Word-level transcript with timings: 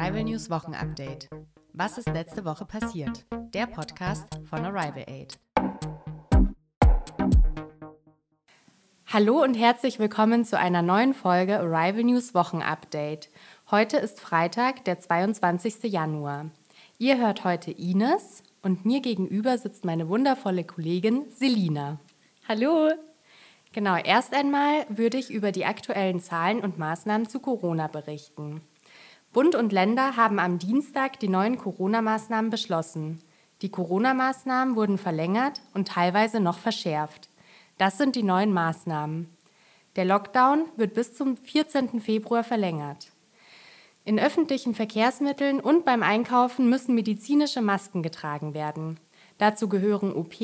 Arrival 0.00 0.24
News 0.24 0.48
Wochenupdate. 0.48 1.28
Was 1.74 1.98
ist 1.98 2.08
letzte 2.08 2.46
Woche 2.46 2.64
passiert? 2.64 3.26
Der 3.52 3.66
Podcast 3.66 4.24
von 4.48 4.64
Arrival 4.64 5.04
Aid. 5.06 5.38
Hallo 9.04 9.42
und 9.42 9.52
herzlich 9.52 9.98
willkommen 9.98 10.46
zu 10.46 10.58
einer 10.58 10.80
neuen 10.80 11.12
Folge 11.12 11.60
Arrival 11.60 12.04
News 12.04 12.34
Wochenupdate. 12.34 13.28
Heute 13.70 13.98
ist 13.98 14.20
Freitag, 14.20 14.86
der 14.86 15.00
22. 15.00 15.82
Januar. 15.92 16.46
Ihr 16.96 17.18
hört 17.18 17.44
heute 17.44 17.70
Ines 17.70 18.42
und 18.62 18.86
mir 18.86 19.02
gegenüber 19.02 19.58
sitzt 19.58 19.84
meine 19.84 20.08
wundervolle 20.08 20.64
Kollegin 20.64 21.26
Selina. 21.28 22.00
Hallo! 22.48 22.88
Genau, 23.72 23.96
erst 23.96 24.32
einmal 24.32 24.86
würde 24.88 25.18
ich 25.18 25.30
über 25.30 25.52
die 25.52 25.66
aktuellen 25.66 26.20
Zahlen 26.20 26.60
und 26.60 26.78
Maßnahmen 26.78 27.28
zu 27.28 27.38
Corona 27.38 27.86
berichten. 27.86 28.62
Bund 29.32 29.54
und 29.54 29.70
Länder 29.70 30.16
haben 30.16 30.40
am 30.40 30.58
Dienstag 30.58 31.20
die 31.20 31.28
neuen 31.28 31.56
Corona-Maßnahmen 31.56 32.50
beschlossen. 32.50 33.22
Die 33.62 33.68
Corona-Maßnahmen 33.68 34.74
wurden 34.74 34.98
verlängert 34.98 35.60
und 35.72 35.86
teilweise 35.86 36.40
noch 36.40 36.58
verschärft. 36.58 37.28
Das 37.78 37.96
sind 37.96 38.16
die 38.16 38.24
neuen 38.24 38.52
Maßnahmen. 38.52 39.28
Der 39.94 40.04
Lockdown 40.04 40.64
wird 40.76 40.94
bis 40.94 41.14
zum 41.14 41.36
14. 41.36 42.00
Februar 42.00 42.42
verlängert. 42.42 43.12
In 44.04 44.18
öffentlichen 44.18 44.74
Verkehrsmitteln 44.74 45.60
und 45.60 45.84
beim 45.84 46.02
Einkaufen 46.02 46.68
müssen 46.68 46.96
medizinische 46.96 47.62
Masken 47.62 48.02
getragen 48.02 48.52
werden. 48.52 48.98
Dazu 49.38 49.68
gehören 49.68 50.12
OP, 50.12 50.34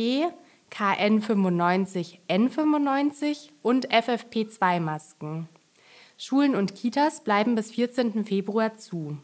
KN95, 0.71 2.19
N95 2.29 3.49
und 3.63 3.89
FFP2-Masken. 3.89 5.49
Schulen 6.19 6.55
und 6.55 6.75
Kitas 6.75 7.21
bleiben 7.21 7.55
bis 7.55 7.73
14. 7.73 8.25
Februar 8.25 8.77
zu. 8.77 9.19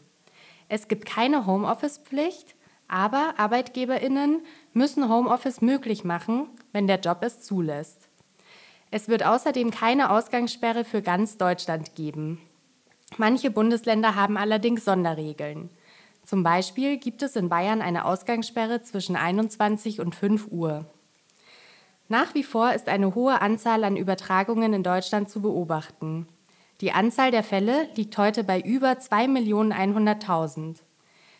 Es 0.69 0.87
gibt 0.87 1.05
keine 1.05 1.47
Homeoffice-Pflicht, 1.47 2.55
aber 2.87 3.33
Arbeitgeberinnen 3.37 4.45
müssen 4.73 5.09
Homeoffice 5.09 5.61
möglich 5.61 6.03
machen, 6.03 6.47
wenn 6.71 6.85
der 6.85 6.99
Job 6.99 7.19
es 7.21 7.41
zulässt. 7.41 8.09
Es 8.91 9.07
wird 9.07 9.25
außerdem 9.25 9.71
keine 9.71 10.11
Ausgangssperre 10.11 10.85
für 10.85 11.01
ganz 11.01 11.37
Deutschland 11.37 11.95
geben. 11.95 12.39
Manche 13.17 13.49
Bundesländer 13.49 14.15
haben 14.15 14.37
allerdings 14.37 14.85
Sonderregeln. 14.85 15.71
Zum 16.23 16.43
Beispiel 16.43 16.97
gibt 16.97 17.23
es 17.23 17.35
in 17.35 17.49
Bayern 17.49 17.81
eine 17.81 18.05
Ausgangssperre 18.05 18.83
zwischen 18.83 19.15
21 19.15 19.99
und 19.99 20.13
5 20.13 20.47
Uhr. 20.51 20.85
Nach 22.07 22.35
wie 22.35 22.43
vor 22.43 22.73
ist 22.73 22.87
eine 22.87 23.15
hohe 23.15 23.41
Anzahl 23.41 23.83
an 23.83 23.97
Übertragungen 23.97 24.73
in 24.73 24.83
Deutschland 24.83 25.29
zu 25.29 25.41
beobachten. 25.41 26.27
Die 26.83 26.91
Anzahl 26.91 27.31
der 27.31 27.43
Fälle 27.43 27.87
liegt 27.95 28.17
heute 28.17 28.43
bei 28.43 28.59
über 28.59 28.91
2.100.000. 28.91 30.79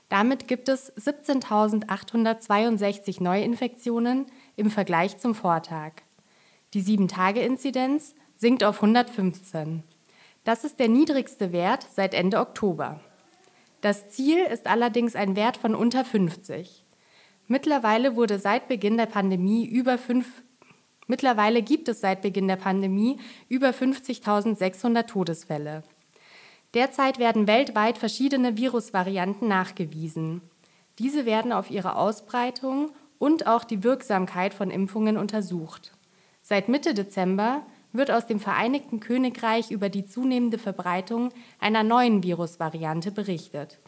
Damit 0.08 0.47
gibt 0.47 0.69
es 0.69 0.95
17.862 0.95 3.22
Neuinfektionen 3.22 4.27
im 4.55 4.72
Vergleich 4.72 5.17
zum 5.17 5.35
Vortag. 5.35 5.95
Die 6.73 6.81
7-Tage-Inzidenz 6.81 8.16
sinkt 8.38 8.63
auf 8.63 8.77
115. 8.77 9.83
Das 10.45 10.63
ist 10.63 10.80
der 10.80 10.88
niedrigste 10.88 11.52
Wert 11.52 11.88
seit 11.94 12.13
Ende 12.13 12.39
Oktober. 12.39 13.02
Das 13.81 14.11
Ziel 14.11 14.45
ist 14.45 14.66
allerdings 14.66 15.13
ein 15.13 15.35
Wert 15.35 15.57
von 15.57 15.75
unter 15.75 16.05
50. 16.05 16.85
Mittlerweile 17.47 18.16
wurde 18.16 18.39
seit 18.39 18.69
Beginn 18.69 18.95
der 18.95 19.07
Pandemie 19.07 19.66
über 19.66 19.97
5 19.97 20.25
Mittlerweile 21.07 21.61
gibt 21.61 21.87
es 21.89 22.01
seit 22.01 22.21
Beginn 22.21 22.47
der 22.47 22.55
Pandemie 22.55 23.17
über 23.49 23.69
50.600 23.69 25.05
Todesfälle. 25.07 25.83
Derzeit 26.73 27.19
werden 27.19 27.45
weltweit 27.47 27.97
verschiedene 27.97 28.57
Virusvarianten 28.57 29.47
nachgewiesen. 29.47 30.41
Diese 30.99 31.25
werden 31.25 31.51
auf 31.51 31.69
ihre 31.69 31.97
Ausbreitung 31.97 32.91
und 33.19 33.47
auch 33.47 33.63
die 33.63 33.83
Wirksamkeit 33.83 34.53
von 34.53 34.72
Impfungen 34.72 35.17
untersucht. 35.17 35.94
Seit 36.41 36.69
Mitte 36.69 36.94
Dezember 36.94 37.63
wird 37.91 38.09
aus 38.09 38.25
dem 38.25 38.39
Vereinigten 38.39 38.99
Königreich 38.99 39.72
über 39.72 39.89
die 39.89 40.05
zunehmende 40.05 40.57
Verbreitung 40.57 41.29
einer 41.59 41.83
neuen 41.83 42.23
Virusvariante 42.23 43.11
berichtet, 43.11 43.79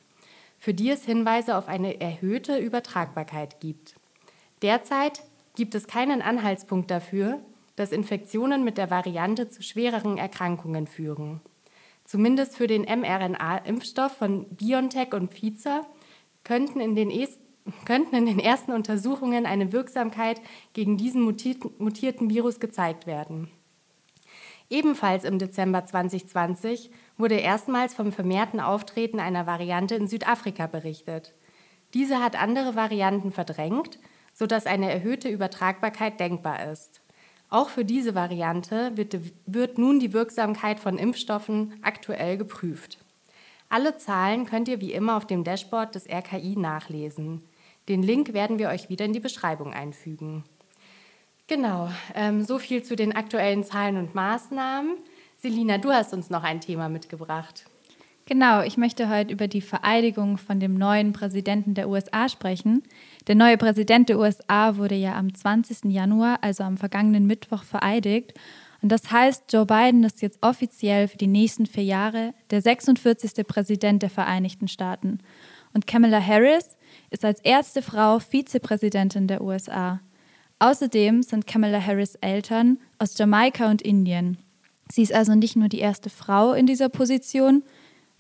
für 0.60 0.74
die 0.74 0.92
es 0.92 1.04
Hinweise 1.04 1.58
auf 1.58 1.68
eine 1.68 2.00
erhöhte 2.00 2.58
Übertragbarkeit 2.58 3.60
gibt. 3.60 3.96
Derzeit 4.62 5.24
gibt 5.56 5.76
es 5.76 5.88
keinen 5.88 6.22
Anhaltspunkt 6.22 6.92
dafür, 6.92 7.40
dass 7.76 7.92
Infektionen 7.92 8.64
mit 8.64 8.78
der 8.78 8.90
Variante 8.90 9.50
zu 9.50 9.62
schwereren 9.62 10.18
Erkrankungen 10.18 10.88
führen. 10.88 11.42
Zumindest 12.06 12.56
für 12.56 12.68
den 12.68 12.84
mRNA-Impfstoff 12.84 14.14
von 14.14 14.46
BioNTech 14.56 15.14
und 15.14 15.34
Pfizer 15.34 15.86
könnten 16.44 16.80
in, 16.80 16.96
den 16.96 17.12
könnten 17.86 18.16
in 18.16 18.28
den 18.28 18.40
ersten 18.40 18.72
Untersuchungen 18.72 19.46
eine 19.46 19.72
Wirksamkeit 19.72 20.40
gegen 20.74 20.98
diesen 20.98 21.24
mutierten 21.24 22.30
Virus 22.30 22.60
gezeigt 22.60 23.08
werden. 23.08 23.50
Ebenfalls 24.70 25.24
im 25.24 25.38
Dezember 25.40 25.86
2020 25.86 26.92
wurde 27.18 27.36
erstmals 27.36 27.94
vom 27.94 28.12
vermehrten 28.12 28.60
Auftreten 28.60 29.20
einer 29.20 29.46
Variante 29.46 29.96
in 29.96 30.08
Südafrika 30.08 30.68
berichtet. 30.68 31.34
Diese 31.94 32.20
hat 32.20 32.40
andere 32.40 32.76
Varianten 32.76 33.32
verdrängt 33.32 34.00
sodass 34.36 34.68
eine 34.68 34.92
erhöhte 34.92 35.30
Übertragbarkeit 35.30 36.20
denkbar 36.20 36.72
ist. 36.72 37.02
Auch 37.50 37.70
für 37.70 37.86
diese 37.86 38.14
Variante 38.14 38.96
wird, 38.98 39.18
wird 39.46 39.78
nun 39.78 40.00
die 40.00 40.14
Wirksamkeit 40.14 40.80
von 40.80 40.98
Impfstoffen 40.98 41.74
aktuell 41.82 42.38
geprüft. 42.38 43.00
Alle 43.70 43.98
Zahlen 43.98 44.46
könnt 44.46 44.68
ihr 44.68 44.82
wie 44.82 44.94
immer 44.94 45.18
auf 45.18 45.26
dem 45.26 45.44
Dashboard 45.44 45.96
des 45.96 46.08
RKI 46.08 46.56
nachlesen. 46.58 47.44
Den 47.88 48.04
Link 48.04 48.34
werden 48.34 48.60
wir 48.60 48.70
euch 48.70 48.90
wieder 48.90 49.06
in 49.06 49.14
die 49.14 49.20
Beschreibung 49.20 49.74
einfügen. 49.74 50.44
Genau, 51.48 51.90
ähm, 52.14 52.44
so 52.44 52.60
viel 52.60 52.84
zu 52.84 52.96
den 52.96 53.16
aktuellen 53.16 53.64
Zahlen 53.64 53.98
und 53.98 54.16
Maßnahmen. 54.16 54.98
Selina, 55.38 55.78
du 55.78 55.92
hast 55.92 56.14
uns 56.14 56.30
noch 56.30 56.44
ein 56.44 56.60
Thema 56.60 56.90
mitgebracht. 56.90 57.66
Genau, 58.28 58.64
ich 58.64 58.76
möchte 58.76 59.08
heute 59.08 59.32
über 59.32 59.48
die 59.48 59.62
Vereidigung 59.62 60.40
von 60.40 60.60
dem 60.60 60.74
neuen 60.74 61.14
Präsidenten 61.14 61.76
der 61.76 61.88
USA 61.88 62.28
sprechen. 62.28 62.82
Der 63.28 63.36
neue 63.36 63.56
Präsident 63.56 64.10
der 64.10 64.18
USA 64.18 64.78
wurde 64.78 64.96
ja 64.96 65.16
am 65.16 65.32
20. 65.32 65.92
Januar, 65.92 66.40
also 66.42 66.64
am 66.64 66.78
vergangenen 66.78 67.28
Mittwoch, 67.28 67.62
vereidigt. 67.62 68.34
Und 68.82 68.92
das 68.92 69.12
heißt, 69.12 69.54
Joe 69.54 69.68
Biden 69.68 70.04
ist 70.04 70.24
jetzt 70.24 70.40
offiziell 70.42 71.08
für 71.08 71.18
die 71.18 71.28
nächsten 71.28 71.68
vier 71.68 71.84
Jahre 71.84 72.34
der 72.50 72.64
46. 72.64 73.46
Präsident 73.46 74.02
der 74.02 74.10
Vereinigten 74.10 74.68
Staaten. 74.68 75.20
Und 75.76 75.86
Kamala 75.86 76.20
Harris 76.20 76.78
ist 77.12 77.24
als 77.24 77.42
erste 77.42 77.84
Frau 77.84 78.18
Vizepräsidentin 78.18 79.28
der 79.28 79.42
USA. 79.42 80.00
Außerdem 80.58 81.22
sind 81.22 81.46
Kamala 81.46 81.80
Harris 81.80 82.16
Eltern 82.22 82.80
aus 82.98 83.16
Jamaika 83.20 83.70
und 83.70 83.84
Indien. 83.84 84.40
Sie 84.92 85.04
ist 85.04 85.14
also 85.14 85.36
nicht 85.36 85.56
nur 85.56 85.68
die 85.68 85.80
erste 85.80 86.10
Frau 86.10 86.54
in 86.54 86.66
dieser 86.66 86.90
Position, 86.90 87.64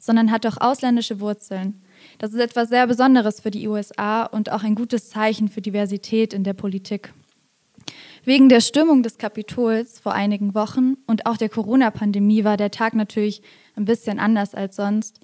sondern 0.05 0.31
hat 0.31 0.45
auch 0.45 0.57
ausländische 0.59 1.19
Wurzeln. 1.19 1.81
Das 2.19 2.33
ist 2.33 2.39
etwas 2.39 2.69
sehr 2.69 2.87
Besonderes 2.87 3.39
für 3.39 3.51
die 3.51 3.67
USA 3.67 4.23
und 4.23 4.51
auch 4.51 4.63
ein 4.63 4.75
gutes 4.75 5.09
Zeichen 5.09 5.49
für 5.49 5.61
Diversität 5.61 6.33
in 6.33 6.43
der 6.43 6.53
Politik. 6.53 7.13
Wegen 8.23 8.49
der 8.49 8.61
Stimmung 8.61 9.03
des 9.03 9.17
Kapitols 9.17 9.99
vor 9.99 10.13
einigen 10.13 10.55
Wochen 10.55 10.95
und 11.05 11.25
auch 11.25 11.37
der 11.37 11.49
Corona-Pandemie 11.49 12.43
war 12.43 12.57
der 12.57 12.71
Tag 12.71 12.95
natürlich 12.95 13.41
ein 13.75 13.85
bisschen 13.85 14.19
anders 14.19 14.55
als 14.55 14.75
sonst. 14.75 15.19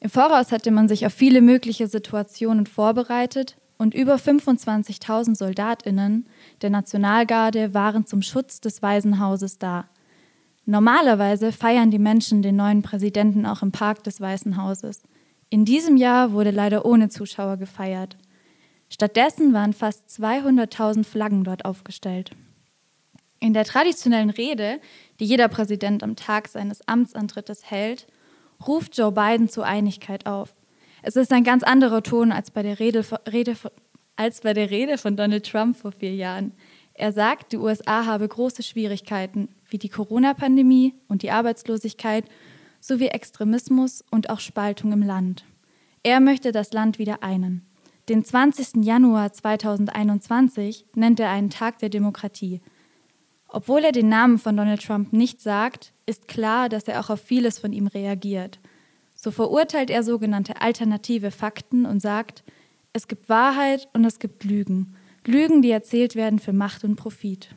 Im 0.00 0.10
Voraus 0.10 0.50
hatte 0.50 0.70
man 0.70 0.88
sich 0.88 1.06
auf 1.06 1.12
viele 1.12 1.42
mögliche 1.42 1.86
Situationen 1.86 2.66
vorbereitet 2.66 3.56
und 3.78 3.94
über 3.94 4.16
25.000 4.16 5.36
Soldatinnen 5.36 6.26
der 6.62 6.70
Nationalgarde 6.70 7.74
waren 7.74 8.06
zum 8.06 8.22
Schutz 8.22 8.60
des 8.60 8.82
Waisenhauses 8.82 9.58
da. 9.58 9.88
Normalerweise 10.64 11.50
feiern 11.50 11.90
die 11.90 11.98
Menschen 11.98 12.42
den 12.42 12.56
neuen 12.56 12.82
Präsidenten 12.82 13.46
auch 13.46 13.62
im 13.62 13.72
Park 13.72 14.04
des 14.04 14.20
Weißen 14.20 14.56
Hauses. 14.56 15.02
In 15.50 15.64
diesem 15.64 15.96
Jahr 15.96 16.32
wurde 16.32 16.50
leider 16.50 16.84
ohne 16.84 17.08
Zuschauer 17.08 17.56
gefeiert. 17.56 18.16
Stattdessen 18.88 19.52
waren 19.52 19.72
fast 19.72 20.08
200.000 20.08 21.04
Flaggen 21.04 21.44
dort 21.44 21.64
aufgestellt. 21.64 22.30
In 23.40 23.54
der 23.54 23.64
traditionellen 23.64 24.30
Rede, 24.30 24.80
die 25.18 25.24
jeder 25.24 25.48
Präsident 25.48 26.04
am 26.04 26.14
Tag 26.14 26.46
seines 26.46 26.86
Amtsantrittes 26.86 27.68
hält, 27.68 28.06
ruft 28.66 28.96
Joe 28.96 29.10
Biden 29.10 29.48
zur 29.48 29.66
Einigkeit 29.66 30.26
auf. 30.26 30.54
Es 31.02 31.16
ist 31.16 31.32
ein 31.32 31.42
ganz 31.42 31.64
anderer 31.64 32.04
Ton 32.04 32.30
als 32.30 32.52
bei 32.52 32.62
der 32.62 32.78
Rede, 32.78 33.04
Rede, 33.30 33.56
als 34.14 34.42
bei 34.42 34.54
der 34.54 34.70
Rede 34.70 34.96
von 34.96 35.16
Donald 35.16 35.44
Trump 35.44 35.76
vor 35.76 35.90
vier 35.90 36.14
Jahren. 36.14 36.52
Er 36.94 37.12
sagt, 37.12 37.52
die 37.52 37.58
USA 37.58 38.06
habe 38.06 38.28
große 38.28 38.62
Schwierigkeiten, 38.62 39.48
wie 39.68 39.78
die 39.78 39.88
Corona-Pandemie 39.88 40.94
und 41.08 41.22
die 41.22 41.30
Arbeitslosigkeit 41.30 42.24
sowie 42.80 43.06
Extremismus 43.06 44.04
und 44.10 44.28
auch 44.28 44.40
Spaltung 44.40 44.92
im 44.92 45.02
Land. 45.02 45.44
Er 46.02 46.20
möchte 46.20 46.52
das 46.52 46.72
Land 46.72 46.98
wieder 46.98 47.22
einen. 47.22 47.64
Den 48.08 48.24
20. 48.24 48.84
Januar 48.84 49.32
2021 49.32 50.86
nennt 50.94 51.20
er 51.20 51.30
einen 51.30 51.50
Tag 51.50 51.78
der 51.78 51.88
Demokratie. 51.88 52.60
Obwohl 53.46 53.84
er 53.84 53.92
den 53.92 54.08
Namen 54.08 54.38
von 54.38 54.56
Donald 54.56 54.82
Trump 54.84 55.12
nicht 55.12 55.40
sagt, 55.40 55.92
ist 56.06 56.26
klar, 56.26 56.68
dass 56.68 56.88
er 56.88 56.98
auch 57.00 57.10
auf 57.10 57.20
vieles 57.20 57.58
von 57.58 57.72
ihm 57.72 57.86
reagiert. 57.86 58.58
So 59.14 59.30
verurteilt 59.30 59.90
er 59.90 60.02
sogenannte 60.02 60.60
alternative 60.60 61.30
Fakten 61.30 61.86
und 61.86 62.00
sagt, 62.00 62.42
es 62.92 63.06
gibt 63.06 63.28
Wahrheit 63.28 63.88
und 63.92 64.04
es 64.04 64.18
gibt 64.18 64.42
Lügen. 64.42 64.96
Lügen, 65.26 65.62
die 65.62 65.70
erzählt 65.70 66.16
werden 66.16 66.38
für 66.38 66.52
Macht 66.52 66.84
und 66.84 66.96
Profit. 66.96 67.54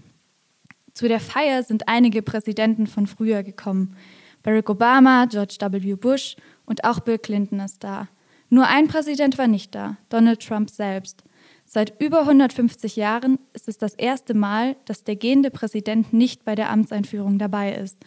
Zu 0.93 1.07
der 1.07 1.19
Feier 1.19 1.63
sind 1.63 1.87
einige 1.87 2.21
Präsidenten 2.21 2.87
von 2.87 3.07
früher 3.07 3.43
gekommen. 3.43 3.95
Barack 4.43 4.69
Obama, 4.69 5.25
George 5.25 5.57
W. 5.59 5.95
Bush 5.95 6.35
und 6.65 6.83
auch 6.83 6.99
Bill 6.99 7.17
Clinton 7.17 7.59
ist 7.59 7.83
da. 7.83 8.07
Nur 8.49 8.67
ein 8.67 8.87
Präsident 8.87 9.37
war 9.37 9.47
nicht 9.47 9.73
da, 9.73 9.97
Donald 10.09 10.45
Trump 10.45 10.69
selbst. 10.69 11.23
Seit 11.65 11.99
über 11.99 12.21
150 12.21 12.95
Jahren 12.95 13.39
ist 13.53 13.67
es 13.67 13.77
das 13.77 13.95
erste 13.95 14.35
Mal, 14.35 14.75
dass 14.85 15.03
der 15.03 15.15
gehende 15.15 15.49
Präsident 15.49 16.13
nicht 16.13 16.45
bei 16.45 16.53
der 16.53 16.69
Amtseinführung 16.69 17.39
dabei 17.39 17.73
ist. 17.73 17.97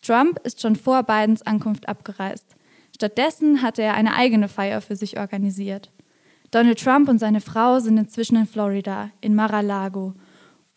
Trump 0.00 0.38
ist 0.44 0.60
schon 0.62 0.76
vor 0.76 1.02
Bidens 1.02 1.42
Ankunft 1.42 1.88
abgereist. 1.88 2.54
Stattdessen 2.94 3.62
hatte 3.62 3.82
er 3.82 3.94
eine 3.94 4.14
eigene 4.14 4.48
Feier 4.48 4.80
für 4.80 4.96
sich 4.96 5.18
organisiert. 5.18 5.90
Donald 6.50 6.82
Trump 6.82 7.08
und 7.08 7.18
seine 7.18 7.40
Frau 7.40 7.78
sind 7.78 7.98
inzwischen 7.98 8.36
in 8.36 8.46
Florida, 8.46 9.10
in 9.20 9.34
Mar-a-Lago, 9.34 10.14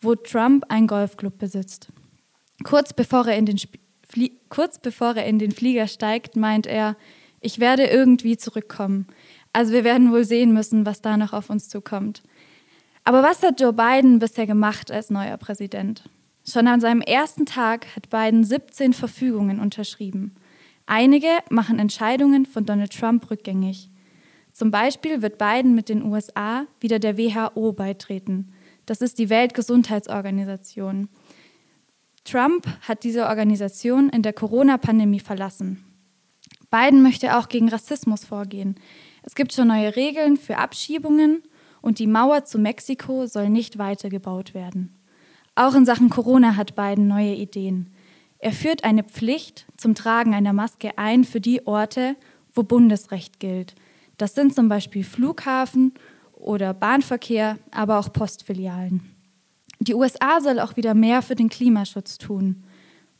wo 0.00 0.14
Trump 0.14 0.64
einen 0.68 0.86
Golfclub 0.86 1.38
besitzt. 1.38 1.88
Kurz 2.64 2.92
bevor, 2.92 3.26
er 3.26 3.36
in 3.36 3.46
den 3.46 3.58
kurz 4.50 4.78
bevor 4.78 5.16
er 5.16 5.24
in 5.24 5.38
den 5.38 5.52
Flieger 5.52 5.86
steigt, 5.86 6.36
meint 6.36 6.66
er, 6.66 6.96
ich 7.40 7.58
werde 7.58 7.86
irgendwie 7.86 8.36
zurückkommen. 8.36 9.06
Also 9.52 9.72
wir 9.72 9.84
werden 9.84 10.12
wohl 10.12 10.24
sehen 10.24 10.52
müssen, 10.52 10.86
was 10.86 11.00
da 11.00 11.16
noch 11.16 11.32
auf 11.32 11.50
uns 11.50 11.68
zukommt. 11.68 12.22
Aber 13.04 13.22
was 13.22 13.42
hat 13.42 13.60
Joe 13.60 13.72
Biden 13.72 14.18
bisher 14.18 14.46
gemacht 14.46 14.90
als 14.90 15.10
neuer 15.10 15.36
Präsident? 15.36 16.04
Schon 16.46 16.66
an 16.66 16.80
seinem 16.80 17.00
ersten 17.00 17.46
Tag 17.46 17.86
hat 17.96 18.10
Biden 18.10 18.44
17 18.44 18.92
Verfügungen 18.92 19.60
unterschrieben. 19.60 20.34
Einige 20.86 21.28
machen 21.50 21.78
Entscheidungen 21.78 22.46
von 22.46 22.64
Donald 22.64 22.92
Trump 22.92 23.30
rückgängig. 23.30 23.88
Zum 24.62 24.70
Beispiel 24.70 25.22
wird 25.22 25.38
Biden 25.38 25.74
mit 25.74 25.88
den 25.88 26.04
USA 26.04 26.68
wieder 26.78 27.00
der 27.00 27.18
WHO 27.18 27.72
beitreten. 27.72 28.52
Das 28.86 29.00
ist 29.00 29.18
die 29.18 29.28
Weltgesundheitsorganisation. 29.28 31.08
Trump 32.22 32.68
hat 32.82 33.02
diese 33.02 33.26
Organisation 33.26 34.08
in 34.08 34.22
der 34.22 34.32
Corona-Pandemie 34.32 35.18
verlassen. 35.18 35.82
Biden 36.70 37.02
möchte 37.02 37.36
auch 37.36 37.48
gegen 37.48 37.70
Rassismus 37.70 38.24
vorgehen. 38.24 38.76
Es 39.24 39.34
gibt 39.34 39.52
schon 39.52 39.66
neue 39.66 39.96
Regeln 39.96 40.36
für 40.36 40.58
Abschiebungen 40.58 41.42
und 41.80 41.98
die 41.98 42.06
Mauer 42.06 42.44
zu 42.44 42.60
Mexiko 42.60 43.26
soll 43.26 43.48
nicht 43.48 43.78
weitergebaut 43.78 44.54
werden. 44.54 44.96
Auch 45.56 45.74
in 45.74 45.84
Sachen 45.84 46.08
Corona 46.08 46.54
hat 46.54 46.76
Biden 46.76 47.08
neue 47.08 47.34
Ideen. 47.34 47.90
Er 48.38 48.52
führt 48.52 48.84
eine 48.84 49.02
Pflicht 49.02 49.66
zum 49.76 49.96
Tragen 49.96 50.34
einer 50.34 50.52
Maske 50.52 50.98
ein 50.98 51.24
für 51.24 51.40
die 51.40 51.66
Orte, 51.66 52.14
wo 52.54 52.62
Bundesrecht 52.62 53.40
gilt. 53.40 53.74
Das 54.18 54.34
sind 54.34 54.54
zum 54.54 54.68
Beispiel 54.68 55.04
Flughafen 55.04 55.94
oder 56.32 56.74
Bahnverkehr, 56.74 57.58
aber 57.70 57.98
auch 57.98 58.12
Postfilialen. 58.12 59.02
Die 59.80 59.94
USA 59.94 60.40
soll 60.40 60.60
auch 60.60 60.76
wieder 60.76 60.94
mehr 60.94 61.22
für 61.22 61.34
den 61.34 61.48
Klimaschutz 61.48 62.18
tun. 62.18 62.64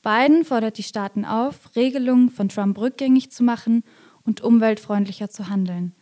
Biden 0.03 0.45
fordert 0.45 0.79
die 0.79 0.83
Staaten 0.83 1.25
auf, 1.25 1.75
Regelungen 1.77 2.31
von 2.31 2.49
Trump 2.49 2.79
rückgängig 2.79 3.31
zu 3.31 3.43
machen 3.43 3.85
und 4.25 4.41
umweltfreundlicher 4.41 5.31
zu 5.31 5.49
handeln. 5.49 5.93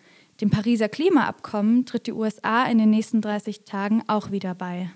Dem 0.41 0.51
Pariser 0.51 0.89
Klimaabkommen 0.89 1.85
tritt 1.85 2.07
die 2.07 2.13
USA 2.13 2.65
in 2.65 2.79
den 2.79 2.91
nächsten 2.91 3.21
30 3.21 3.65
Tagen 3.65 4.03
auch 4.07 4.31
wieder 4.31 4.55
bei. 4.55 4.91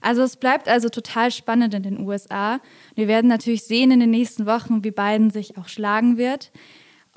Also 0.00 0.22
es 0.22 0.36
bleibt 0.36 0.68
also 0.68 0.88
total 0.88 1.30
spannend 1.30 1.74
in 1.74 1.82
den 1.82 2.00
USA. 2.00 2.60
Wir 2.94 3.08
werden 3.08 3.28
natürlich 3.28 3.64
sehen 3.64 3.90
in 3.90 4.00
den 4.00 4.10
nächsten 4.10 4.46
Wochen, 4.46 4.84
wie 4.84 4.90
Biden 4.90 5.30
sich 5.30 5.58
auch 5.58 5.68
schlagen 5.68 6.16
wird. 6.16 6.50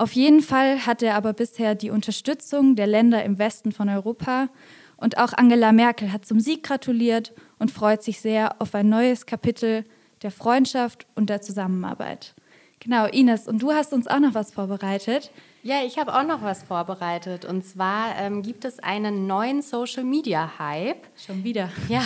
Auf 0.02 0.14
jeden 0.14 0.40
Fall 0.40 0.84
hat 0.84 1.00
er 1.04 1.14
aber 1.14 1.32
bisher 1.32 1.76
die 1.76 1.90
Unterstützung 1.90 2.74
der 2.74 2.88
Länder 2.88 3.22
im 3.22 3.38
Westen 3.38 3.70
von 3.70 3.88
Europa 3.88 4.48
und 4.96 5.16
auch 5.16 5.32
Angela 5.32 5.70
Merkel 5.70 6.12
hat 6.12 6.26
zum 6.26 6.40
Sieg 6.40 6.64
gratuliert 6.64 7.32
und 7.60 7.70
freut 7.70 8.02
sich 8.02 8.20
sehr 8.20 8.60
auf 8.60 8.74
ein 8.74 8.88
neues 8.88 9.26
Kapitel 9.26 9.84
der 10.22 10.32
Freundschaft 10.32 11.06
und 11.14 11.30
der 11.30 11.40
Zusammenarbeit. 11.40 12.34
Genau, 12.80 13.06
Ines, 13.06 13.46
und 13.46 13.62
du 13.62 13.70
hast 13.70 13.92
uns 13.92 14.08
auch 14.08 14.18
noch 14.18 14.34
was 14.34 14.52
vorbereitet. 14.52 15.30
Ja, 15.62 15.84
ich 15.86 15.96
habe 15.98 16.12
auch 16.18 16.26
noch 16.26 16.42
was 16.42 16.64
vorbereitet. 16.64 17.44
Und 17.44 17.64
zwar 17.64 18.16
ähm, 18.18 18.42
gibt 18.42 18.64
es 18.64 18.80
einen 18.80 19.28
neuen 19.28 19.62
Social 19.62 20.02
Media 20.02 20.58
Hype. 20.58 21.06
Schon 21.16 21.44
wieder. 21.44 21.70
Ja, 21.88 22.02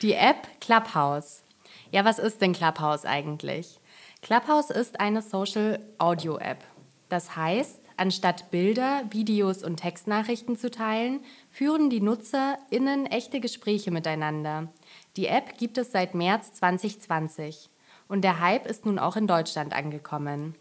die 0.00 0.12
App 0.12 0.46
Clubhouse. 0.60 1.42
Ja, 1.90 2.04
was 2.04 2.20
ist 2.20 2.40
denn 2.40 2.52
Clubhouse 2.52 3.04
eigentlich? 3.04 3.80
Clubhouse 4.22 4.70
ist 4.70 5.00
eine 5.00 5.22
Social 5.22 5.80
Audio 5.98 6.38
App. 6.38 6.62
Das 7.10 7.36
heißt, 7.36 7.80
anstatt 7.96 8.50
Bilder, 8.50 9.02
Videos 9.10 9.62
und 9.62 9.76
Textnachrichten 9.76 10.56
zu 10.56 10.70
teilen, 10.70 11.20
führen 11.50 11.90
die 11.90 12.00
NutzerInnen 12.00 13.04
echte 13.06 13.40
Gespräche 13.40 13.90
miteinander. 13.90 14.68
Die 15.16 15.26
App 15.26 15.58
gibt 15.58 15.76
es 15.76 15.92
seit 15.92 16.14
März 16.14 16.52
2020 16.54 17.68
und 18.08 18.22
der 18.22 18.40
Hype 18.40 18.66
ist 18.66 18.86
nun 18.86 18.98
auch 18.98 19.16
in 19.16 19.26
Deutschland 19.26 19.74
angekommen. 19.74 20.54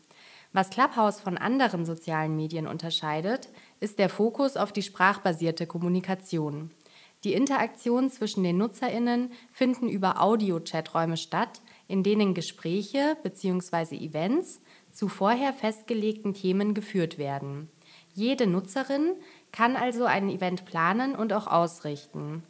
Was 0.52 0.72
Clubhouse 0.72 1.20
von 1.20 1.38
anderen 1.38 1.86
sozialen 1.86 2.36
Medien 2.36 2.66
unterscheidet, 2.66 3.50
ist 3.80 4.00
der 4.00 4.10
Fokus 4.10 4.58
auf 4.58 4.74
die 4.74 4.82
sprachbasierte 4.82 5.68
Kommunikation. 5.68 6.72
Die 7.24 7.34
Interaktionen 7.34 8.10
zwischen 8.10 8.44
den 8.44 8.58
Nutzerinnen 8.58 9.32
finden 9.52 9.88
über 9.88 10.20
Audio-Chaträume 10.22 11.18
statt, 11.18 11.62
in 11.88 12.02
denen 12.02 12.34
Gespräche 12.34 13.18
bzw. 13.22 13.98
Events 13.98 14.62
zu 15.00 15.08
vorher 15.08 15.54
festgelegten 15.54 16.34
Themen 16.34 16.74
geführt 16.74 17.18
werden. 17.18 17.70
Jede 18.14 18.48
Nutzerin 18.48 19.14
kann 19.54 19.78
also 19.78 20.04
ein 20.04 20.28
Event 20.28 20.66
planen 20.66 21.16
und 21.16 21.32
auch 21.32 21.48
ausrichten. 21.48 22.44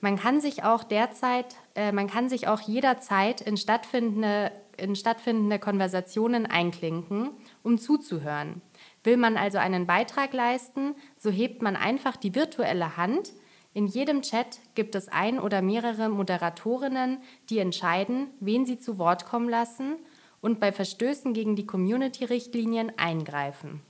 Man 0.00 0.18
kann 0.18 0.40
sich 0.40 0.64
auch 0.64 0.84
derzeit, 0.84 1.54
äh, 1.74 1.92
man 1.92 2.06
kann 2.06 2.30
sich 2.30 2.48
auch 2.48 2.62
jederzeit 2.62 3.42
in 3.42 3.58
stattfindende, 3.58 4.52
in 4.78 4.96
stattfindende 4.96 5.58
Konversationen 5.58 6.46
einklinken, 6.46 7.28
um 7.62 7.76
zuzuhören. 7.76 8.62
Will 9.04 9.18
man 9.18 9.36
also 9.36 9.58
einen 9.58 9.86
Beitrag 9.86 10.32
leisten, 10.32 10.94
so 11.18 11.28
hebt 11.28 11.60
man 11.60 11.76
einfach 11.76 12.16
die 12.16 12.34
virtuelle 12.34 12.96
Hand, 12.96 13.34
in 13.74 13.86
jedem 13.86 14.22
Chat 14.22 14.60
gibt 14.74 14.94
es 14.94 15.08
ein 15.08 15.38
oder 15.38 15.60
mehrere 15.60 16.08
Moderatorinnen, 16.08 17.18
die 17.50 17.58
entscheiden, 17.58 18.28
wen 18.40 18.64
sie 18.64 18.78
zu 18.78 18.96
Wort 18.96 19.26
kommen 19.26 19.50
lassen 19.50 19.96
und 20.42 20.60
bei 20.60 20.72
Verstößen 20.72 21.32
gegen 21.32 21.56
die 21.56 21.64
Community-Richtlinien 21.64 22.92
eingreifen. 22.98 23.80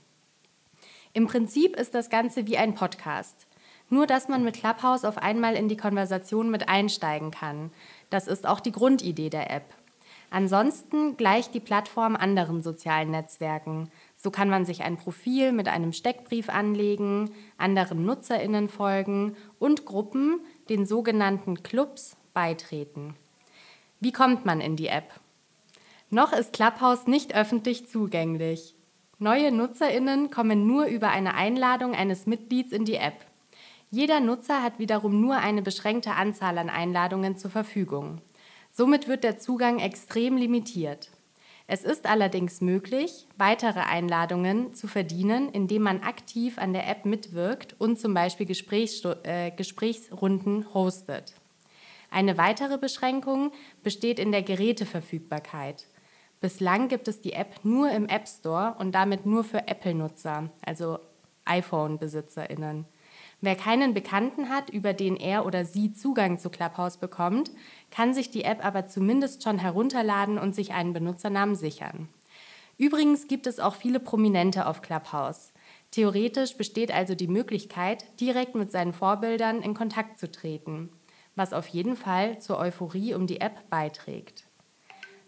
Im 1.11 1.27
Prinzip 1.27 1.75
ist 1.75 1.93
das 1.93 2.09
Ganze 2.09 2.47
wie 2.47 2.57
ein 2.57 2.75
Podcast. 2.75 3.45
Nur 3.89 4.07
dass 4.07 4.29
man 4.29 4.43
mit 4.43 4.55
Clubhouse 4.55 5.03
auf 5.03 5.17
einmal 5.17 5.55
in 5.55 5.67
die 5.67 5.77
Konversation 5.77 6.49
mit 6.49 6.69
einsteigen 6.69 7.31
kann. 7.31 7.69
Das 8.09 8.27
ist 8.27 8.47
auch 8.47 8.61
die 8.61 8.71
Grundidee 8.71 9.29
der 9.29 9.51
App. 9.51 9.65
Ansonsten 10.31 11.15
gleicht 11.15 11.53
die 11.53 11.59
Plattform 11.59 12.15
anderen 12.15 12.63
sozialen 12.63 13.11
Netzwerken. 13.11 13.91
So 14.15 14.31
kann 14.31 14.49
man 14.49 14.65
sich 14.65 14.83
ein 14.83 14.97
Profil 14.97 15.51
mit 15.51 15.67
einem 15.67 15.93
Steckbrief 15.93 16.49
anlegen, 16.49 17.29
anderen 17.57 18.03
Nutzerinnen 18.03 18.67
folgen 18.67 19.35
und 19.59 19.85
Gruppen, 19.85 20.39
den 20.69 20.87
sogenannten 20.87 21.61
Clubs, 21.61 22.15
beitreten. 22.33 23.15
Wie 23.99 24.11
kommt 24.11 24.43
man 24.43 24.59
in 24.59 24.75
die 24.75 24.87
App? 24.87 25.13
Noch 26.13 26.31
ist 26.31 26.53
Clubhouse 26.53 27.07
nicht 27.07 27.35
öffentlich 27.35 27.89
zugänglich. 27.89 28.75
Neue 29.17 29.51
Nutzerinnen 29.51 30.29
kommen 30.29 30.67
nur 30.67 30.85
über 30.85 31.09
eine 31.09 31.33
Einladung 31.33 31.95
eines 31.95 32.27
Mitglieds 32.27 32.71
in 32.71 32.85
die 32.85 32.97
App. 32.97 33.25
Jeder 33.89 34.19
Nutzer 34.19 34.61
hat 34.61 34.77
wiederum 34.77 35.19
nur 35.19 35.37
eine 35.37 35.63
beschränkte 35.63 36.11
Anzahl 36.11 36.59
an 36.59 36.69
Einladungen 36.69 37.35
zur 37.35 37.49
Verfügung. 37.49 38.21
Somit 38.69 39.07
wird 39.07 39.23
der 39.23 39.39
Zugang 39.39 39.79
extrem 39.79 40.37
limitiert. 40.37 41.09
Es 41.65 41.83
ist 41.83 42.05
allerdings 42.05 42.61
möglich, 42.61 43.27
weitere 43.39 43.79
Einladungen 43.79 44.75
zu 44.75 44.85
verdienen, 44.85 45.49
indem 45.49 45.81
man 45.81 46.01
aktiv 46.01 46.59
an 46.59 46.73
der 46.73 46.87
App 46.87 47.05
mitwirkt 47.05 47.75
und 47.79 47.99
zum 47.99 48.13
Beispiel 48.13 48.45
Gesprächs 48.45 49.03
äh, 49.23 49.49
Gesprächsrunden 49.49 50.71
hostet. 50.75 51.33
Eine 52.11 52.37
weitere 52.37 52.77
Beschränkung 52.77 53.51
besteht 53.81 54.19
in 54.19 54.31
der 54.31 54.43
Geräteverfügbarkeit. 54.43 55.87
Bislang 56.43 56.89
gibt 56.89 57.07
es 57.07 57.21
die 57.21 57.31
App 57.31 57.63
nur 57.63 57.89
im 57.91 58.09
App 58.09 58.27
Store 58.27 58.75
und 58.77 58.91
damit 58.91 59.25
nur 59.25 59.45
für 59.45 59.65
Apple-Nutzer, 59.65 60.49
also 60.61 60.99
iPhone-BesitzerInnen. 61.45 62.83
Wer 63.39 63.55
keinen 63.55 63.93
Bekannten 63.93 64.49
hat, 64.49 64.69
über 64.69 64.91
den 64.91 65.15
er 65.15 65.45
oder 65.45 65.63
sie 65.63 65.93
Zugang 65.93 66.37
zu 66.37 66.49
Clubhouse 66.49 66.97
bekommt, 66.97 67.51
kann 67.91 68.13
sich 68.13 68.29
die 68.29 68.43
App 68.43 68.65
aber 68.65 68.87
zumindest 68.87 69.41
schon 69.41 69.57
herunterladen 69.57 70.37
und 70.37 70.53
sich 70.53 70.73
einen 70.73 70.91
Benutzernamen 70.91 71.55
sichern. 71.55 72.09
Übrigens 72.77 73.29
gibt 73.29 73.47
es 73.47 73.61
auch 73.61 73.75
viele 73.75 74.01
Prominente 74.01 74.67
auf 74.67 74.81
Clubhouse. 74.81 75.53
Theoretisch 75.91 76.57
besteht 76.57 76.93
also 76.93 77.15
die 77.15 77.29
Möglichkeit, 77.29 78.19
direkt 78.19 78.55
mit 78.55 78.69
seinen 78.69 78.91
Vorbildern 78.91 79.61
in 79.61 79.73
Kontakt 79.73 80.19
zu 80.19 80.29
treten, 80.29 80.89
was 81.37 81.53
auf 81.53 81.67
jeden 81.67 81.95
Fall 81.95 82.39
zur 82.39 82.59
Euphorie 82.59 83.13
um 83.13 83.27
die 83.27 83.39
App 83.39 83.69
beiträgt. 83.69 84.43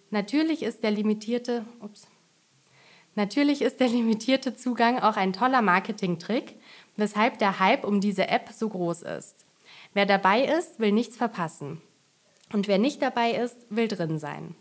Natürlich 0.10 0.64
ist 0.64 0.84
der 0.84 0.92
limitierte, 0.92 1.66
ups, 1.82 2.08
Natürlich 3.16 3.62
ist 3.62 3.80
der 3.80 3.88
limitierte 3.88 4.56
Zugang 4.56 5.00
auch 5.00 5.16
ein 5.16 5.32
toller 5.32 5.62
Marketingtrick, 5.62 6.58
weshalb 6.98 7.40
der 7.40 7.60
Hype 7.60 7.86
um 7.86 8.02
diese 8.02 8.28
App 8.28 8.50
so 8.54 8.68
groß 8.68 9.04
ist. 9.04 9.46
Wer 9.94 10.06
dabei 10.06 10.44
ist, 10.44 10.80
will 10.80 10.92
nichts 10.92 11.16
verpassen. 11.16 11.82
Und 12.52 12.68
wer 12.68 12.78
nicht 12.78 13.02
dabei 13.02 13.32
ist, 13.32 13.56
will 13.70 13.88
drin 13.88 14.20
sein. 14.20 14.56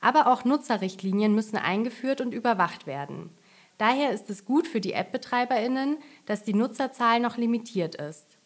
Aber 0.00 0.28
auch 0.28 0.44
Nutzerrichtlinien 0.44 1.34
müssen 1.34 1.56
eingeführt 1.56 2.20
und 2.20 2.32
überwacht 2.32 2.86
werden. 2.86 3.30
Daher 3.76 4.12
ist 4.12 4.30
es 4.30 4.44
gut 4.44 4.68
für 4.68 4.80
die 4.80 4.92
App-Betreiberinnen, 4.92 5.98
dass 6.26 6.44
die 6.44 6.54
Nutzerzahl 6.54 7.18
noch 7.18 7.36
limitiert 7.36 7.96
ist. 7.96 8.38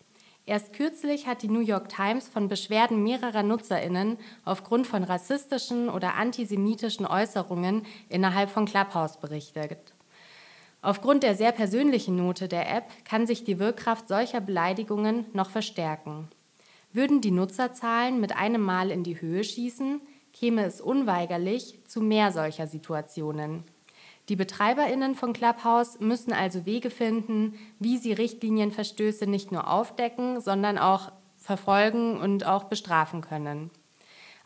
Erst 0.46 0.74
kürzlich 0.74 1.26
hat 1.26 1.40
die 1.40 1.48
New 1.48 1.60
York 1.60 1.88
Times 1.88 2.28
von 2.28 2.48
Beschwerden 2.48 3.02
mehrerer 3.02 3.42
Nutzerinnen 3.42 4.18
aufgrund 4.44 4.86
von 4.86 5.02
rassistischen 5.02 5.88
oder 5.88 6.16
antisemitischen 6.16 7.06
Äußerungen 7.06 7.86
innerhalb 8.10 8.50
von 8.50 8.66
Clubhouse 8.66 9.16
berichtet. 9.16 9.94
Aufgrund 10.82 11.22
der 11.22 11.34
sehr 11.34 11.52
persönlichen 11.52 12.16
Note 12.16 12.46
der 12.46 12.70
App 12.70 12.84
kann 13.06 13.26
sich 13.26 13.44
die 13.44 13.58
Wirkkraft 13.58 14.06
solcher 14.06 14.42
Beleidigungen 14.42 15.24
noch 15.32 15.48
verstärken. 15.48 16.28
Würden 16.92 17.22
die 17.22 17.30
Nutzerzahlen 17.30 18.20
mit 18.20 18.36
einem 18.36 18.60
Mal 18.60 18.90
in 18.90 19.02
die 19.02 19.18
Höhe 19.18 19.44
schießen, 19.44 20.02
käme 20.34 20.66
es 20.66 20.82
unweigerlich 20.82 21.80
zu 21.86 22.02
mehr 22.02 22.32
solcher 22.32 22.66
Situationen. 22.66 23.64
Die 24.28 24.36
Betreiberinnen 24.36 25.14
von 25.14 25.34
Clubhouse 25.34 26.00
müssen 26.00 26.32
also 26.32 26.64
Wege 26.64 26.88
finden, 26.88 27.58
wie 27.78 27.98
sie 27.98 28.12
Richtlinienverstöße 28.14 29.26
nicht 29.26 29.52
nur 29.52 29.70
aufdecken, 29.70 30.40
sondern 30.40 30.78
auch 30.78 31.12
verfolgen 31.36 32.18
und 32.18 32.46
auch 32.46 32.64
bestrafen 32.64 33.20
können. 33.20 33.70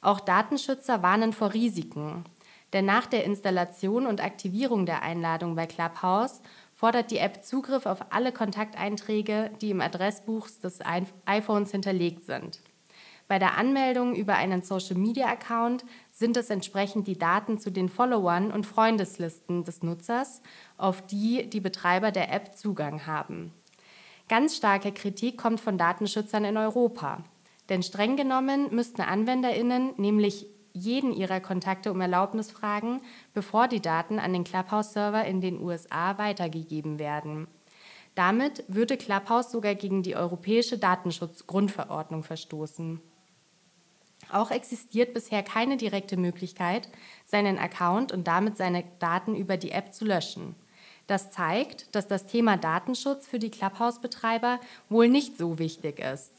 Auch 0.00 0.18
Datenschützer 0.18 1.02
warnen 1.02 1.32
vor 1.32 1.54
Risiken, 1.54 2.24
denn 2.72 2.86
nach 2.86 3.06
der 3.06 3.24
Installation 3.24 4.06
und 4.06 4.22
Aktivierung 4.22 4.84
der 4.84 5.02
Einladung 5.02 5.54
bei 5.54 5.66
Clubhouse 5.66 6.40
fordert 6.74 7.10
die 7.12 7.18
App 7.18 7.44
Zugriff 7.44 7.86
auf 7.86 8.12
alle 8.12 8.32
Kontakteinträge, 8.32 9.50
die 9.60 9.70
im 9.70 9.80
Adressbuch 9.80 10.48
des 10.62 10.80
iPhones 11.24 11.70
hinterlegt 11.70 12.24
sind. 12.24 12.60
Bei 13.28 13.38
der 13.38 13.58
Anmeldung 13.58 14.16
über 14.16 14.36
einen 14.36 14.62
Social-Media-Account 14.62 15.84
sind 16.10 16.38
es 16.38 16.48
entsprechend 16.48 17.06
die 17.06 17.18
Daten 17.18 17.58
zu 17.58 17.70
den 17.70 17.90
Followern 17.90 18.50
und 18.50 18.64
Freundeslisten 18.64 19.64
des 19.64 19.82
Nutzers, 19.82 20.40
auf 20.78 21.06
die 21.06 21.48
die 21.50 21.60
Betreiber 21.60 22.10
der 22.10 22.32
App 22.32 22.56
Zugang 22.56 23.06
haben. 23.06 23.52
Ganz 24.30 24.56
starke 24.56 24.92
Kritik 24.92 25.36
kommt 25.36 25.60
von 25.60 25.76
Datenschützern 25.76 26.44
in 26.44 26.56
Europa. 26.56 27.22
Denn 27.68 27.82
streng 27.82 28.16
genommen 28.16 28.74
müssten 28.74 29.02
Anwenderinnen 29.02 29.92
nämlich 29.98 30.46
jeden 30.72 31.12
ihrer 31.12 31.40
Kontakte 31.40 31.90
um 31.90 32.00
Erlaubnis 32.00 32.50
fragen, 32.50 33.02
bevor 33.34 33.68
die 33.68 33.80
Daten 33.80 34.18
an 34.18 34.32
den 34.32 34.44
Clubhouse-Server 34.44 35.24
in 35.26 35.42
den 35.42 35.60
USA 35.60 36.16
weitergegeben 36.16 36.98
werden. 36.98 37.46
Damit 38.14 38.64
würde 38.68 38.96
Clubhouse 38.96 39.50
sogar 39.50 39.74
gegen 39.74 40.02
die 40.02 40.16
Europäische 40.16 40.78
Datenschutzgrundverordnung 40.78 42.22
verstoßen. 42.22 43.00
Auch 44.30 44.50
existiert 44.50 45.14
bisher 45.14 45.42
keine 45.42 45.76
direkte 45.76 46.16
Möglichkeit, 46.16 46.88
seinen 47.24 47.58
Account 47.58 48.12
und 48.12 48.26
damit 48.26 48.56
seine 48.56 48.84
Daten 48.98 49.34
über 49.34 49.56
die 49.56 49.70
App 49.70 49.94
zu 49.94 50.04
löschen. 50.04 50.54
Das 51.06 51.30
zeigt, 51.30 51.94
dass 51.94 52.06
das 52.06 52.26
Thema 52.26 52.58
Datenschutz 52.58 53.26
für 53.26 53.38
die 53.38 53.50
Clubhouse-Betreiber 53.50 54.60
wohl 54.90 55.08
nicht 55.08 55.38
so 55.38 55.58
wichtig 55.58 55.98
ist. 56.00 56.32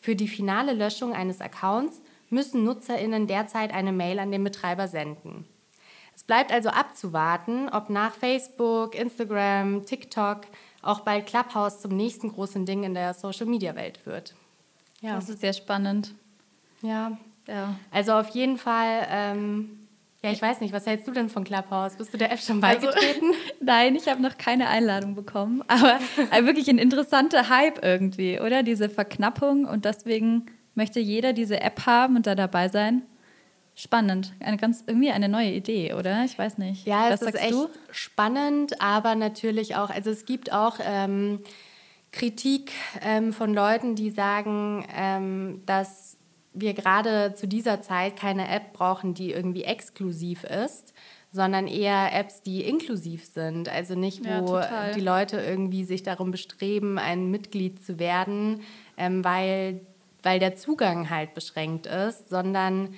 Für 0.00 0.16
die 0.16 0.28
finale 0.28 0.72
Löschung 0.72 1.12
eines 1.12 1.40
Accounts 1.40 2.00
müssen 2.30 2.64
Nutzerinnen 2.64 3.26
derzeit 3.26 3.72
eine 3.72 3.92
Mail 3.92 4.18
an 4.18 4.32
den 4.32 4.44
Betreiber 4.44 4.88
senden. 4.88 5.46
Es 6.14 6.24
bleibt 6.24 6.50
also 6.50 6.70
abzuwarten, 6.70 7.68
ob 7.68 7.90
nach 7.90 8.14
Facebook, 8.14 8.94
Instagram, 8.94 9.84
TikTok 9.84 10.46
auch 10.82 11.00
bald 11.00 11.26
Clubhouse 11.26 11.80
zum 11.80 11.96
nächsten 11.96 12.32
großen 12.32 12.64
Ding 12.66 12.84
in 12.84 12.94
der 12.94 13.14
Social-Media-Welt 13.14 14.04
wird. 14.06 14.34
Ja. 15.00 15.14
Das 15.14 15.28
ist 15.28 15.40
sehr 15.40 15.52
spannend. 15.52 16.14
Ja. 16.82 17.18
ja. 17.46 17.76
Also 17.90 18.12
auf 18.12 18.28
jeden 18.30 18.58
Fall, 18.58 19.06
ähm, 19.10 19.88
ja, 20.22 20.32
ich 20.32 20.42
weiß 20.42 20.60
nicht, 20.60 20.72
was 20.72 20.86
hältst 20.86 21.06
du 21.06 21.12
denn 21.12 21.28
von 21.28 21.44
Clubhouse? 21.44 21.96
Bist 21.96 22.12
du 22.12 22.18
der 22.18 22.32
App 22.32 22.40
schon 22.40 22.62
also, 22.62 22.86
beigetreten? 22.86 23.26
Also, 23.26 23.54
nein, 23.60 23.96
ich 23.96 24.08
habe 24.08 24.20
noch 24.20 24.36
keine 24.36 24.68
Einladung 24.68 25.14
bekommen, 25.14 25.62
aber 25.68 25.98
wirklich 26.46 26.68
ein 26.68 26.78
interessanter 26.78 27.48
Hype 27.48 27.84
irgendwie, 27.84 28.40
oder? 28.40 28.62
Diese 28.62 28.88
Verknappung 28.88 29.64
und 29.64 29.84
deswegen 29.84 30.46
möchte 30.74 31.00
jeder 31.00 31.32
diese 31.32 31.60
App 31.60 31.86
haben 31.86 32.16
und 32.16 32.26
da 32.26 32.34
dabei 32.34 32.68
sein. 32.68 33.02
Spannend, 33.74 34.34
eine 34.40 34.56
ganz 34.56 34.82
irgendwie 34.88 35.12
eine 35.12 35.28
neue 35.28 35.52
Idee, 35.52 35.94
oder? 35.94 36.24
Ich 36.24 36.36
weiß 36.36 36.58
nicht. 36.58 36.84
Ja, 36.84 37.10
es 37.10 37.22
ist 37.22 37.36
echt 37.36 37.52
du? 37.52 37.68
spannend, 37.92 38.80
aber 38.82 39.14
natürlich 39.14 39.76
auch, 39.76 39.88
also 39.88 40.10
es 40.10 40.26
gibt 40.26 40.52
auch 40.52 40.80
ähm, 40.82 41.38
Kritik 42.10 42.72
ähm, 43.02 43.32
von 43.32 43.54
Leuten, 43.54 43.94
die 43.94 44.10
sagen, 44.10 44.84
ähm, 44.96 45.62
dass 45.64 46.17
wir 46.60 46.74
gerade 46.74 47.34
zu 47.34 47.46
dieser 47.46 47.80
Zeit 47.80 48.16
keine 48.16 48.48
App 48.48 48.72
brauchen, 48.72 49.14
die 49.14 49.32
irgendwie 49.32 49.64
exklusiv 49.64 50.44
ist, 50.44 50.94
sondern 51.30 51.66
eher 51.66 52.14
Apps, 52.14 52.42
die 52.42 52.62
inklusiv 52.62 53.24
sind. 53.24 53.68
Also 53.68 53.94
nicht, 53.94 54.24
wo 54.24 54.56
ja, 54.56 54.92
die 54.92 55.00
Leute 55.00 55.38
irgendwie 55.38 55.84
sich 55.84 56.02
darum 56.02 56.30
bestreben, 56.30 56.98
ein 56.98 57.30
Mitglied 57.30 57.84
zu 57.84 57.98
werden, 57.98 58.62
ähm, 58.96 59.24
weil, 59.24 59.80
weil 60.22 60.38
der 60.38 60.56
Zugang 60.56 61.10
halt 61.10 61.34
beschränkt 61.34 61.86
ist, 61.86 62.30
sondern 62.30 62.94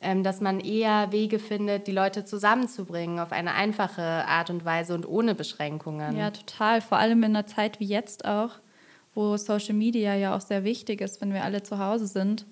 ähm, 0.00 0.22
dass 0.22 0.40
man 0.40 0.60
eher 0.60 1.12
Wege 1.12 1.38
findet, 1.38 1.86
die 1.86 1.92
Leute 1.92 2.24
zusammenzubringen 2.24 3.18
auf 3.18 3.32
eine 3.32 3.54
einfache 3.54 4.02
Art 4.02 4.50
und 4.50 4.64
Weise 4.64 4.94
und 4.94 5.06
ohne 5.06 5.34
Beschränkungen. 5.34 6.16
Ja, 6.16 6.30
total. 6.30 6.80
Vor 6.80 6.98
allem 6.98 7.22
in 7.22 7.36
einer 7.36 7.46
Zeit 7.46 7.80
wie 7.80 7.86
jetzt 7.86 8.24
auch, 8.24 8.50
wo 9.14 9.36
Social 9.36 9.74
Media 9.74 10.14
ja 10.14 10.34
auch 10.34 10.40
sehr 10.40 10.64
wichtig 10.64 11.00
ist, 11.00 11.20
wenn 11.20 11.32
wir 11.32 11.44
alle 11.44 11.62
zu 11.62 11.78
Hause 11.78 12.06
sind 12.06 12.46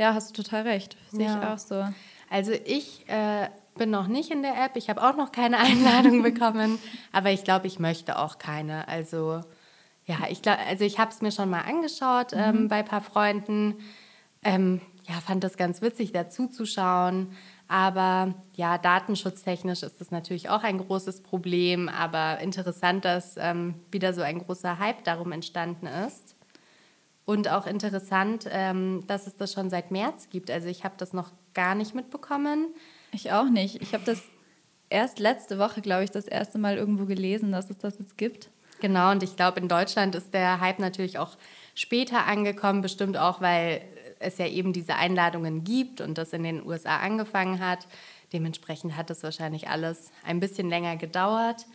ja, 0.00 0.14
hast 0.14 0.30
du 0.30 0.42
total 0.42 0.62
recht. 0.62 0.96
Sehe 1.10 1.26
ja. 1.26 1.38
ich 1.38 1.46
auch 1.46 1.58
so. 1.58 1.84
Also 2.30 2.52
ich 2.52 3.06
äh, 3.08 3.48
bin 3.76 3.90
noch 3.90 4.06
nicht 4.06 4.30
in 4.30 4.40
der 4.40 4.56
App. 4.64 4.76
Ich 4.76 4.88
habe 4.88 5.02
auch 5.02 5.14
noch 5.14 5.30
keine 5.30 5.58
Einladung 5.60 6.22
bekommen. 6.22 6.78
Aber 7.12 7.30
ich 7.30 7.44
glaube, 7.44 7.66
ich 7.66 7.78
möchte 7.78 8.18
auch 8.18 8.38
keine. 8.38 8.88
Also 8.88 9.42
ja, 10.06 10.16
ich 10.30 10.40
glaube, 10.40 10.60
also 10.66 10.84
ich 10.84 10.98
habe 10.98 11.10
es 11.10 11.20
mir 11.20 11.32
schon 11.32 11.50
mal 11.50 11.60
angeschaut 11.60 12.28
ähm, 12.32 12.62
mhm. 12.62 12.68
bei 12.68 12.76
ein 12.76 12.84
paar 12.86 13.02
Freunden. 13.02 13.76
Ähm, 14.42 14.80
ja, 15.06 15.20
fand 15.20 15.44
das 15.44 15.58
ganz 15.58 15.82
witzig, 15.82 16.12
dazu 16.12 16.46
zu 16.46 16.64
schauen. 16.64 17.36
Aber 17.68 18.34
ja, 18.56 18.78
datenschutztechnisch 18.78 19.82
ist 19.82 20.00
das 20.00 20.10
natürlich 20.10 20.48
auch 20.48 20.62
ein 20.62 20.78
großes 20.78 21.22
Problem. 21.22 21.90
Aber 21.90 22.38
interessant, 22.40 23.04
dass 23.04 23.36
ähm, 23.36 23.74
wieder 23.90 24.14
so 24.14 24.22
ein 24.22 24.38
großer 24.38 24.78
Hype 24.78 25.04
darum 25.04 25.30
entstanden 25.32 25.86
ist. 25.86 26.36
Und 27.24 27.48
auch 27.48 27.66
interessant, 27.66 28.46
ähm, 28.50 29.04
dass 29.06 29.26
es 29.26 29.36
das 29.36 29.52
schon 29.52 29.70
seit 29.70 29.90
März 29.90 30.28
gibt. 30.30 30.50
Also 30.50 30.68
ich 30.68 30.84
habe 30.84 30.94
das 30.98 31.12
noch 31.12 31.30
gar 31.54 31.74
nicht 31.74 31.94
mitbekommen. 31.94 32.68
Ich 33.12 33.32
auch 33.32 33.48
nicht. 33.48 33.80
Ich 33.82 33.92
habe 33.94 34.04
das 34.04 34.22
erst 34.88 35.18
letzte 35.18 35.58
Woche, 35.58 35.80
glaube 35.80 36.04
ich, 36.04 36.10
das 36.10 36.26
erste 36.26 36.58
Mal 36.58 36.76
irgendwo 36.76 37.06
gelesen, 37.06 37.52
dass 37.52 37.70
es 37.70 37.78
das 37.78 37.98
jetzt 37.98 38.18
gibt. 38.18 38.50
Genau, 38.80 39.10
und 39.10 39.22
ich 39.22 39.36
glaube, 39.36 39.60
in 39.60 39.68
Deutschland 39.68 40.14
ist 40.14 40.32
der 40.32 40.60
Hype 40.60 40.78
natürlich 40.78 41.18
auch 41.18 41.36
später 41.74 42.26
angekommen, 42.26 42.80
bestimmt 42.80 43.16
auch, 43.16 43.40
weil 43.40 43.82
es 44.18 44.38
ja 44.38 44.46
eben 44.46 44.72
diese 44.72 44.96
Einladungen 44.96 45.64
gibt 45.64 46.00
und 46.00 46.18
das 46.18 46.32
in 46.32 46.42
den 46.42 46.66
USA 46.66 46.98
angefangen 46.98 47.60
hat. 47.60 47.86
Dementsprechend 48.32 48.96
hat 48.96 49.10
es 49.10 49.22
wahrscheinlich 49.22 49.68
alles 49.68 50.10
ein 50.24 50.40
bisschen 50.40 50.68
länger 50.68 50.96
gedauert. 50.96 51.66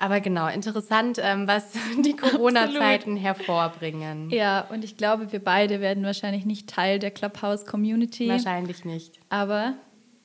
Aber 0.00 0.20
genau, 0.20 0.46
interessant, 0.48 1.18
ähm, 1.20 1.48
was 1.48 1.72
die 1.98 2.14
Corona-Zeiten 2.14 3.16
hervorbringen. 3.16 4.30
Ja, 4.30 4.66
und 4.70 4.84
ich 4.84 4.96
glaube, 4.96 5.32
wir 5.32 5.42
beide 5.42 5.80
werden 5.80 6.04
wahrscheinlich 6.04 6.44
nicht 6.44 6.68
Teil 6.68 6.98
der 6.98 7.10
Clubhouse-Community. 7.10 8.28
Wahrscheinlich 8.28 8.84
nicht. 8.84 9.18
Aber 9.28 9.74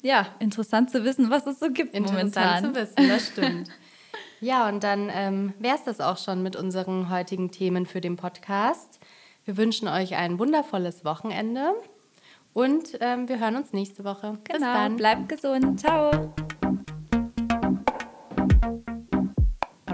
ja, 0.03 0.27
interessant 0.39 0.91
zu 0.91 1.03
wissen, 1.03 1.29
was 1.29 1.47
es 1.47 1.59
so 1.59 1.69
gibt 1.69 1.95
interessant 1.95 2.35
momentan. 2.35 2.65
Interessant 2.65 2.97
zu 2.97 3.03
wissen, 3.03 3.09
das 3.09 3.27
stimmt. 3.27 3.69
ja, 4.41 4.67
und 4.67 4.83
dann 4.83 5.09
ähm, 5.11 5.53
wäre 5.59 5.75
es 5.75 5.83
das 5.85 6.01
auch 6.01 6.17
schon 6.17 6.43
mit 6.43 6.55
unseren 6.55 7.09
heutigen 7.09 7.51
Themen 7.51 7.85
für 7.85 8.01
den 8.01 8.17
Podcast. 8.17 8.99
Wir 9.45 9.57
wünschen 9.57 9.87
euch 9.87 10.15
ein 10.15 10.39
wundervolles 10.39 11.03
Wochenende 11.03 11.73
und 12.53 12.97
ähm, 13.01 13.27
wir 13.27 13.39
hören 13.39 13.55
uns 13.55 13.73
nächste 13.73 14.03
Woche. 14.03 14.37
Genau, 14.43 14.51
Bis 14.51 14.59
dann. 14.59 14.95
Bleibt 14.97 15.29
gesund. 15.29 15.79
Ciao. 15.79 16.33